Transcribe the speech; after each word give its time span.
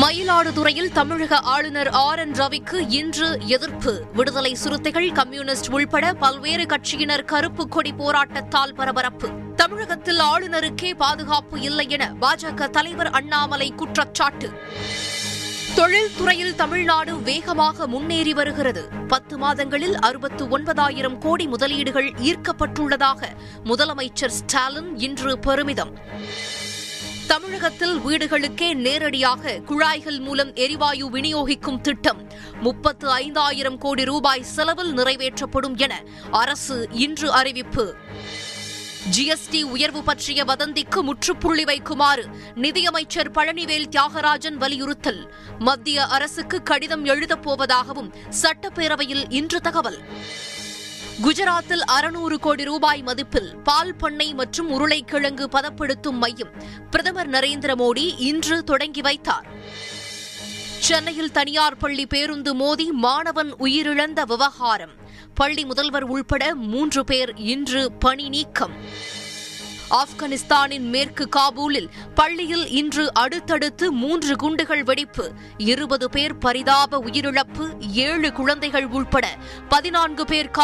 மயிலாடுதுறையில் 0.00 0.92
தமிழக 0.92 1.36
ஆளுநர் 1.36 1.88
ஆர் 1.88 2.18
என் 2.18 2.32
ரவிக்கு 2.32 2.86
இன்று 2.88 3.38
எதிர்ப்பு. 3.46 4.02
விடுதலை 4.14 4.54
சிறுத்தைகள் 4.54 5.12
கம்யூனிஸ்ட் 5.12 5.68
உள்பட 5.68 6.12
பல்வேறு 6.12 6.64
கட்சியினர் 6.64 7.24
கருப்பு 7.24 7.68
கொடி 7.68 7.92
போராட்டத்தால் 7.92 8.74
பரபரப்பு. 8.74 9.28
தமிழகத்தில் 9.56 10.18
ஆளுநருக்கே 10.18 10.94
பாதுகாப்பு 10.94 11.60
இல்லை 11.60 11.88
என 11.88 12.14
பாஜக 12.20 12.70
தலைவர் 12.70 13.10
அண்ணாமலை 13.10 13.72
குற்றச்சாட்டு. 13.76 14.50
தொழில்துறையில் 15.76 16.54
தமிழ்நாடு 16.54 17.22
வேகமாக 17.22 17.86
முன்னேறி 17.86 18.32
வருகிறது. 18.32 18.88
பத்து 19.08 19.38
மாதங்களில் 19.38 19.98
அறுபத்து 19.98 20.48
ஒன்பதாயிரம் 20.48 21.18
கோடி 21.18 21.46
முதலீடுகள் 21.46 22.12
ஈர்க்கப்பட்டுள்ளதாக 22.22 23.24
முதலமைச்சர் 23.64 24.36
ஸ்டாலின் 24.40 24.98
இன்று 24.98 25.38
பெருமிதம். 25.38 25.94
தமிழகத்தில் 27.50 27.98
வீடுகளுக்கே 27.98 28.74
நேரடியாக 28.74 29.58
குழாய்கள் 29.58 30.18
மூலம் 30.18 30.54
எரிவாயு 30.54 31.10
விநியோகிக்கும் 31.10 31.80
திட்டம். 31.80 32.30
முப்பத்து 32.60 33.10
ஐந்தாயிரம் 33.10 33.78
கோடி 33.78 34.04
ரூபாய் 34.04 34.42
செலவில் 34.42 34.94
நிறைவேற்றப்படும் 34.94 35.76
என 35.76 36.02
அரசு 36.30 36.88
இன்று 36.92 37.32
அறிவிப்பு. 37.32 37.94
ஜிஎஸ்டி 39.16 39.62
உயர்வு 39.62 40.02
பற்றிய 40.02 40.44
வதந்திக்கு 40.44 41.02
முற்றுப்புள்ளி 41.02 41.64
வைக்குமாறு 41.64 42.24
நிதியமைச்சர் 42.54 43.30
பழனிவேல் 43.30 43.88
தியாகராஜன் 43.88 44.54
வலியுறுத்தல். 44.54 45.34
மத்திய 45.58 46.06
அரசுக்கு 46.06 46.62
கடிதம் 46.62 47.04
எழுதப் 47.04 47.48
போவதாகவும் 47.48 48.14
சட்டப்பேரவையில் 48.42 49.24
இன்று 49.28 49.60
தகவல். 49.60 49.98
குஜராத்தில் 51.22 51.82
அறுநூறு 51.86 52.38
கோடி 52.38 52.64
ரூபாய் 52.64 53.02
மதிப்பில் 53.02 53.54
பால் 53.64 53.94
பண்ணை 53.94 54.34
மற்றும் 54.34 54.70
உருளைக்கிழங்கு 54.70 55.48
பதப்படுத்தும் 55.52 56.18
மையம் 56.18 56.52
பிரதமர் 56.90 57.30
நரேந்திர 57.30 57.74
மோடி 57.74 58.14
இன்று 58.18 58.64
தொடங்கி 58.64 59.00
வைத்தார். 59.00 59.46
சென்னையில் 60.78 61.32
தனியார் 61.32 61.76
பள்ளி 61.76 62.06
பேருந்து 62.06 62.54
மோதி 62.54 62.92
மாணவன் 62.92 63.54
உயிரிழந்த 63.54 64.22
விவகாரம். 64.22 64.92
பள்ளி 65.34 65.64
முதல்வர் 65.64 66.04
உள்பட 66.04 66.54
மூன்று 66.54 67.04
பேர் 67.04 67.36
இன்று 67.36 67.92
பணி 67.92 68.28
நீக்கம். 68.28 68.76
ஆப்கானிஸ்தானின் 69.90 70.88
மேற்கு 70.88 71.28
காபூலில் 71.36 71.88
பள்ளியில் 72.14 72.68
இன்று 72.68 73.14
அடுத்தடுத்து 73.14 73.92
மூன்று 73.92 74.36
குண்டுகள் 74.36 74.82
வெடிப்பு 74.82 75.32
இருபது 75.58 76.10
பேர் 76.10 76.38
பரிதாப 76.38 76.98
உயிரிழப்பு 76.98 77.90
ஏழு 77.92 78.32
குழந்தைகள் 78.32 78.86
உள்பட 78.86 79.36
பதினான்கு 79.68 80.24
பேர் 80.24 80.50